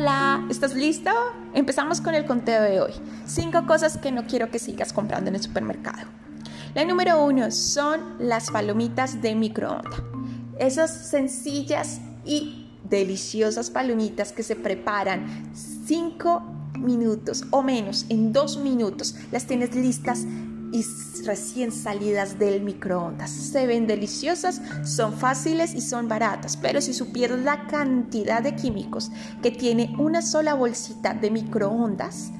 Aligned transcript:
Hola, 0.00 0.46
¿estás 0.48 0.76
listo? 0.76 1.10
Empezamos 1.54 2.00
con 2.00 2.14
el 2.14 2.24
conteo 2.24 2.62
de 2.62 2.80
hoy. 2.80 2.92
Cinco 3.26 3.66
cosas 3.66 3.98
que 3.98 4.12
no 4.12 4.28
quiero 4.28 4.48
que 4.48 4.60
sigas 4.60 4.92
comprando 4.92 5.28
en 5.28 5.34
el 5.34 5.42
supermercado. 5.42 6.06
La 6.76 6.84
número 6.84 7.20
uno 7.24 7.50
son 7.50 8.14
las 8.20 8.48
palomitas 8.48 9.20
de 9.20 9.34
microondas. 9.34 10.00
Esas 10.60 11.10
sencillas 11.10 12.00
y 12.24 12.70
deliciosas 12.88 13.70
palomitas 13.70 14.30
que 14.30 14.44
se 14.44 14.54
preparan 14.54 15.50
cinco 15.52 16.44
minutos 16.78 17.42
o 17.50 17.64
menos, 17.64 18.06
en 18.08 18.32
dos 18.32 18.56
minutos, 18.56 19.16
las 19.32 19.46
tienes 19.46 19.74
listas 19.74 20.24
y 20.72 20.84
recién 21.24 21.72
salidas 21.72 22.38
del 22.38 22.62
microondas. 22.62 23.30
Se 23.30 23.66
ven 23.66 23.86
deliciosas, 23.86 24.60
son 24.84 25.12
fáciles 25.12 25.74
y 25.74 25.80
son 25.80 26.08
baratas, 26.08 26.56
pero 26.56 26.80
si 26.80 26.94
supieras 26.94 27.40
la 27.40 27.66
cantidad 27.66 28.42
de 28.42 28.54
químicos 28.54 29.10
que 29.42 29.50
tiene 29.50 29.94
una 29.98 30.22
sola 30.22 30.54
bolsita 30.54 31.14
de 31.14 31.30
microondas, 31.30 32.30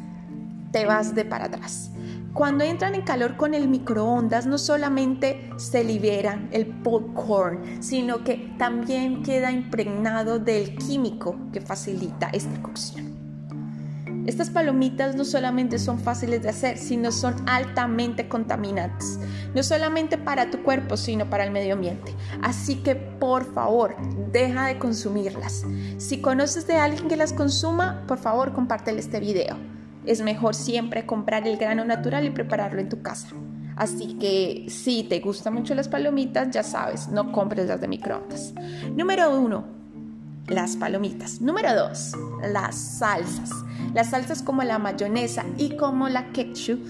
te 0.72 0.84
vas 0.84 1.14
de 1.14 1.24
para 1.24 1.46
atrás. 1.46 1.91
Cuando 2.34 2.62
entran 2.62 2.95
en 2.95 3.02
calor 3.02 3.36
con 3.36 3.55
el 3.55 3.69
microondas, 3.69 4.47
no 4.47 4.58
solamente 4.58 5.50
se 5.56 5.83
liberan 5.83 6.48
el 6.52 6.66
popcorn, 6.66 7.83
sino 7.83 8.22
que 8.22 8.55
también 8.58 9.22
queda 9.22 9.50
impregnado 9.50 10.38
del 10.38 10.77
químico 10.77 11.36
que 11.52 11.60
facilita 11.60 12.28
esta 12.28 12.62
cocción. 12.62 13.27
Estas 14.28 14.50
palomitas 14.50 15.16
no 15.16 15.24
solamente 15.24 15.78
son 15.78 15.98
fáciles 15.98 16.42
de 16.42 16.50
hacer, 16.50 16.77
sino 16.77 17.12
son 17.12 17.48
altamente 17.48 18.28
contaminantes, 18.28 19.19
no 19.55 19.62
solamente 19.62 20.19
para 20.19 20.50
tu 20.50 20.62
cuerpo, 20.62 20.98
sino 20.98 21.30
para 21.30 21.45
el 21.45 21.50
medio 21.50 21.73
ambiente. 21.73 22.14
Así 22.42 22.83
que 22.83 22.95
por 22.95 23.50
favor, 23.55 23.96
deja 24.30 24.66
de 24.66 24.78
consumirlas. 24.78 25.64
Si 25.96 26.20
conoces 26.20 26.66
de 26.66 26.74
alguien 26.74 27.08
que 27.08 27.16
las 27.16 27.33
consuma, 27.33 28.05
por 28.06 28.19
favor, 28.19 28.53
compártele 28.53 29.00
este 29.00 29.19
video. 29.19 29.56
Es 30.05 30.20
mejor 30.20 30.55
siempre 30.55 31.06
comprar 31.06 31.48
el 31.48 31.56
grano 31.56 31.86
natural 31.86 32.27
y 32.27 32.31
prepararlo 32.31 32.83
en 32.83 32.91
tu 32.91 33.00
casa. 33.00 33.28
Así 33.77 34.19
que 34.19 34.66
si 34.69 35.05
te 35.05 35.20
gustan 35.20 35.55
mucho 35.55 35.75
las 35.75 35.88
palomitas, 35.88 36.50
ya 36.50 36.62
sabes, 36.62 37.08
no 37.08 37.33
compres 37.33 37.66
las 37.66 37.81
de 37.81 37.88
microondas. 37.88 38.53
Número 38.94 39.34
uno, 39.41 39.78
las 40.48 40.77
palomitas. 40.77 41.41
Número 41.41 41.74
dos, 41.74 42.12
las 42.42 42.74
salsas. 42.74 43.50
Las 43.94 44.10
salsas 44.10 44.42
como 44.42 44.62
la 44.62 44.78
mayonesa 44.78 45.44
y 45.56 45.77
como 45.77 46.08
la 46.08 46.32
ketchup 46.32 46.80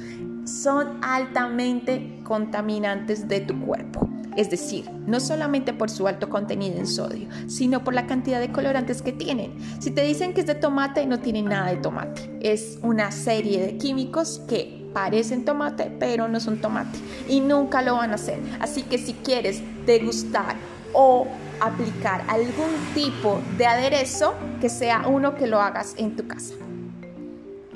son 0.45 0.99
altamente 1.03 2.21
contaminantes 2.25 3.29
de 3.29 3.41
tu 3.41 3.59
cuerpo. 3.61 4.09
Es 4.37 4.51
decir, 4.51 4.89
no 5.07 5.19
solamente 5.19 5.73
por 5.73 5.91
su 5.91 6.07
alto 6.07 6.29
contenido 6.29 6.77
en 6.77 6.87
sodio, 6.87 7.29
sino 7.49 7.83
por 7.83 7.93
la 7.93 8.07
cantidad 8.07 8.39
de 8.39 8.53
colorantes 8.53 9.03
que 9.03 9.13
tienen. 9.13 9.53
Si 9.81 9.91
te 9.91 10.03
dicen 10.03 10.33
que 10.33 10.41
es 10.43 10.47
de 10.47 10.55
tomate, 10.55 11.05
no 11.07 11.19
tiene 11.19 11.43
nada 11.43 11.71
de 11.71 11.77
tomate. 11.79 12.39
Es 12.41 12.79
una 12.83 13.11
serie 13.11 13.61
de 13.61 13.79
químicos 13.79 14.41
que 14.49 14.89
parecen 14.95 15.45
tomate, 15.45 15.91
pero 15.99 16.29
no 16.29 16.39
son 16.39 16.61
tomate. 16.61 16.99
Y 17.29 17.41
nunca 17.41 17.83
lo 17.83 17.97
van 17.97 18.13
a 18.13 18.15
hacer. 18.15 18.39
Así 18.61 18.83
que 18.83 18.99
si 18.99 19.13
quieres 19.15 19.61
degustar 19.87 20.55
o 20.93 21.27
aplicar 21.61 22.25
algún 22.29 22.71
tipo 22.95 23.41
de 23.57 23.67
aderezo, 23.67 24.35
que 24.61 24.69
sea 24.69 25.07
uno 25.07 25.35
que 25.35 25.47
lo 25.47 25.61
hagas 25.61 25.95
en 25.97 26.17
tu 26.17 26.27
casa. 26.27 26.55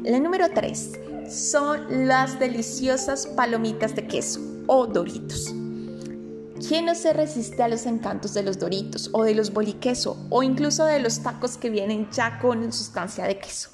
La 0.03 0.19
número 0.19 0.49
3 0.53 1.01
son 1.29 2.09
las 2.09 2.39
deliciosas 2.39 3.27
palomitas 3.27 3.95
de 3.95 4.07
queso 4.07 4.41
o 4.67 4.87
doritos. 4.87 5.55
¿Quién 6.67 6.87
no 6.87 6.95
se 6.95 7.13
resiste 7.13 7.63
a 7.63 7.69
los 7.69 7.87
encantos 7.87 8.35
de 8.35 8.43
los 8.45 8.59
doritos 8.59 9.11
o 9.13 9.25
de 9.25 9.35
los 9.35 9.53
boliqueso 9.53 10.17
o 10.31 10.43
incluso 10.43 10.85
de 10.85 11.01
los 11.01 11.21
tacos 11.21 11.57
que 11.57 11.71
vienen 11.71 12.09
ya 12.13 12.39
con 12.39 12.73
sustancia 12.73 13.25
de 13.25 13.39
queso? 13.39 13.71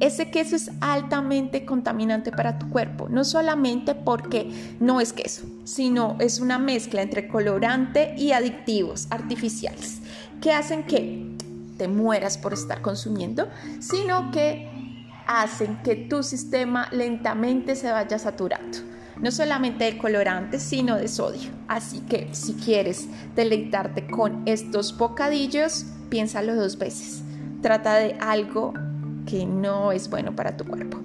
Ese 0.00 0.30
queso 0.30 0.56
es 0.56 0.70
altamente 0.80 1.64
contaminante 1.64 2.32
para 2.32 2.58
tu 2.58 2.68
cuerpo, 2.70 3.08
no 3.08 3.24
solamente 3.24 3.94
porque 3.94 4.50
no 4.80 5.00
es 5.00 5.12
queso, 5.12 5.42
sino 5.64 6.16
es 6.18 6.40
una 6.40 6.58
mezcla 6.58 7.02
entre 7.02 7.28
colorante 7.28 8.14
y 8.18 8.32
adictivos 8.32 9.06
artificiales 9.10 10.00
que 10.40 10.52
hacen 10.52 10.82
que 10.82 11.36
te 11.78 11.88
mueras 11.88 12.36
por 12.36 12.52
estar 12.52 12.82
consumiendo, 12.82 13.48
sino 13.80 14.30
que 14.32 14.68
hacen 15.26 15.78
que 15.82 15.94
tu 15.94 16.22
sistema 16.22 16.88
lentamente 16.90 17.76
se 17.76 17.90
vaya 17.90 18.18
saturando. 18.18 18.78
No 19.20 19.30
solamente 19.30 19.84
de 19.84 19.98
colorante, 19.98 20.58
sino 20.58 20.96
de 20.96 21.06
sodio. 21.06 21.50
Así 21.68 22.00
que 22.00 22.28
si 22.32 22.54
quieres 22.54 23.06
deleitarte 23.36 24.08
con 24.08 24.42
estos 24.46 24.98
bocadillos, 24.98 25.86
piénsalo 26.08 26.56
dos 26.56 26.76
veces. 26.76 27.22
Trata 27.60 27.94
de 27.94 28.16
algo 28.20 28.74
que 29.26 29.46
no 29.46 29.92
es 29.92 30.08
bueno 30.10 30.34
para 30.34 30.56
tu 30.56 30.64
cuerpo. 30.64 30.98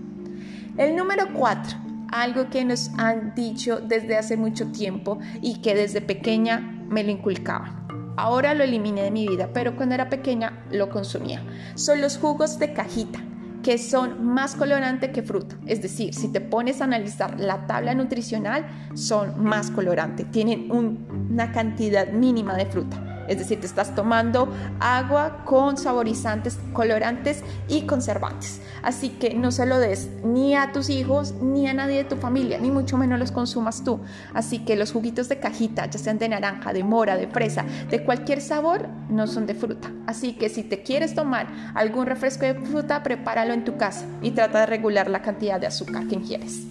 El 0.77 0.95
número 0.95 1.33
cuatro, 1.33 1.77
algo 2.11 2.49
que 2.49 2.63
nos 2.63 2.89
han 2.97 3.33
dicho 3.35 3.79
desde 3.79 4.17
hace 4.17 4.37
mucho 4.37 4.67
tiempo 4.71 5.19
y 5.41 5.61
que 5.61 5.75
desde 5.75 6.01
pequeña 6.01 6.59
me 6.89 7.03
lo 7.03 7.11
inculcaban. 7.11 7.87
Ahora 8.15 8.53
lo 8.53 8.63
eliminé 8.63 9.03
de 9.03 9.11
mi 9.11 9.27
vida, 9.27 9.49
pero 9.53 9.75
cuando 9.75 9.95
era 9.95 10.09
pequeña 10.09 10.63
lo 10.71 10.89
consumía. 10.89 11.43
Son 11.75 12.01
los 12.01 12.17
jugos 12.17 12.57
de 12.59 12.73
cajita 12.73 13.19
que 13.63 13.77
son 13.77 14.25
más 14.25 14.55
colorante 14.55 15.11
que 15.11 15.23
fruta. 15.23 15.57
Es 15.65 15.81
decir, 15.81 16.13
si 16.13 16.29
te 16.29 16.39
pones 16.41 16.79
a 16.79 16.85
analizar 16.85 17.39
la 17.39 17.67
tabla 17.67 17.93
nutricional, 17.93 18.65
son 18.93 19.43
más 19.43 19.71
colorante, 19.71 20.23
tienen 20.23 20.71
una 20.71 21.51
cantidad 21.51 22.07
mínima 22.07 22.55
de 22.55 22.65
fruta. 22.65 23.06
Es 23.27 23.37
decir, 23.37 23.59
te 23.59 23.65
estás 23.65 23.95
tomando 23.95 24.51
agua 24.79 25.43
con 25.45 25.77
saborizantes, 25.77 26.59
colorantes 26.73 27.43
y 27.67 27.81
conservantes. 27.81 28.61
Así 28.83 29.09
que 29.09 29.33
no 29.33 29.51
se 29.51 29.65
lo 29.65 29.79
des 29.79 30.09
ni 30.23 30.55
a 30.55 30.71
tus 30.71 30.89
hijos 30.89 31.33
ni 31.41 31.67
a 31.67 31.73
nadie 31.73 31.97
de 31.97 32.03
tu 32.03 32.15
familia, 32.15 32.57
ni 32.59 32.71
mucho 32.71 32.97
menos 32.97 33.19
los 33.19 33.31
consumas 33.31 33.83
tú. 33.83 33.99
Así 34.33 34.59
que 34.59 34.75
los 34.75 34.91
juguitos 34.91 35.29
de 35.29 35.39
cajita, 35.39 35.85
ya 35.87 35.99
sean 35.99 36.19
de 36.19 36.29
naranja, 36.29 36.73
de 36.73 36.83
mora, 36.83 37.17
de 37.17 37.27
fresa, 37.27 37.65
de 37.89 38.03
cualquier 38.03 38.41
sabor, 38.41 38.87
no 39.09 39.27
son 39.27 39.45
de 39.45 39.55
fruta. 39.55 39.91
Así 40.05 40.33
que 40.33 40.49
si 40.49 40.63
te 40.63 40.83
quieres 40.83 41.15
tomar 41.15 41.47
algún 41.73 42.05
refresco 42.05 42.45
de 42.45 42.55
fruta, 42.55 43.03
prepáralo 43.03 43.53
en 43.53 43.65
tu 43.65 43.77
casa 43.77 44.05
y 44.21 44.31
trata 44.31 44.61
de 44.61 44.65
regular 44.67 45.09
la 45.09 45.21
cantidad 45.21 45.59
de 45.59 45.67
azúcar 45.67 46.07
que 46.07 46.21
quieres. 46.21 46.63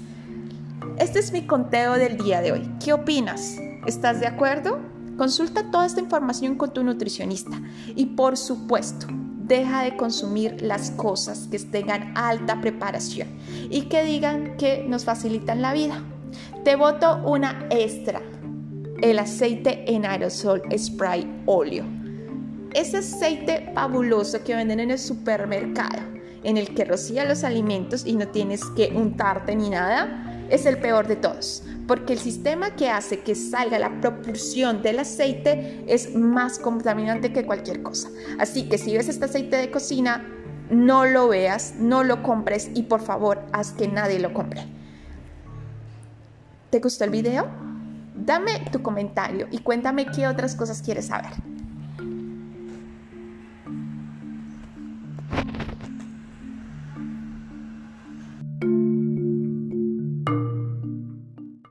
Este 0.99 1.19
es 1.19 1.33
mi 1.33 1.43
conteo 1.47 1.95
del 1.95 2.17
día 2.17 2.41
de 2.41 2.53
hoy. 2.53 2.71
¿Qué 2.83 2.93
opinas? 2.93 3.59
¿Estás 3.87 4.21
de 4.21 4.27
acuerdo? 4.27 4.81
Consulta 5.17 5.71
toda 5.71 5.87
esta 5.87 6.01
información 6.01 6.57
con 6.57 6.73
tu 6.73 6.85
nutricionista 6.85 7.61
y 7.95 8.07
por 8.07 8.37
supuesto, 8.37 9.07
deja 9.47 9.83
de 9.83 9.97
consumir 9.97 10.61
las 10.61 10.91
cosas 10.91 11.49
que 11.51 11.59
tengan 11.59 12.13
alta 12.17 12.61
preparación 12.61 13.29
y 13.71 13.83
que 13.83 14.05
digan 14.05 14.57
que 14.57 14.85
nos 14.87 15.05
facilitan 15.05 15.63
la 15.63 15.73
vida. 15.73 16.03
Te 16.65 16.77
voto 16.77 17.23
una 17.25 17.67
extra, 17.71 18.21
el 19.01 19.19
aceite 19.19 19.91
en 19.95 20.05
aerosol 20.05 20.63
spray 20.77 21.43
óleo. 21.47 21.85
Ese 22.75 22.99
aceite 22.99 23.71
fabuloso 23.75 24.43
que 24.45 24.55
venden 24.55 24.81
en 24.81 24.91
el 24.91 24.99
supermercado, 24.99 26.03
en 26.43 26.57
el 26.59 26.75
que 26.75 26.85
rocía 26.85 27.25
los 27.25 27.45
alimentos 27.45 28.05
y 28.05 28.15
no 28.17 28.29
tienes 28.29 28.65
que 28.77 28.93
untarte 28.95 29.57
ni 29.57 29.71
nada, 29.71 30.36
es 30.51 30.67
el 30.67 30.79
peor 30.79 31.07
de 31.07 31.17
todos, 31.17 31.63
porque 31.87 32.13
el 32.13 32.19
sistema 32.19 32.77
que 32.77 32.89
hace 32.89 33.21
que 33.21 33.35
salga 33.35 33.79
la 33.79 34.01
propulsión 34.01 34.83
del 34.83 35.01
aceite 35.01 35.85
es 35.87 36.15
más 36.15 36.59
contaminante 36.59 37.33
que 37.33 37.47
cualquier 37.47 37.83
cosa. 37.83 38.09
Así 38.39 38.69
que 38.69 38.79
si 38.79 38.97
ves 38.97 39.09
este 39.09 39.25
aceite 39.25 39.57
de 39.57 39.71
cocina, 39.71 40.25
no 40.71 41.07
lo 41.07 41.29
veas, 41.29 41.75
no 41.79 42.03
lo 42.05 42.23
compres 42.23 42.71
y 42.75 42.85
por 42.85 43.01
favor 43.01 43.43
haz 43.53 43.73
que 43.73 43.89
nadie 43.89 44.19
lo 44.19 44.33
compre. 44.33 44.67
¿Te 46.71 46.81
gustó 46.81 47.05
el 47.05 47.11
video? 47.11 47.47
Dame 48.15 48.61
tu 48.73 48.83
comentario 48.83 49.47
y 49.51 49.59
cuéntame 49.59 50.07
qué 50.07 50.27
otras 50.27 50.55
cosas 50.55 50.83
quieres 50.83 51.07
saber. 51.07 51.33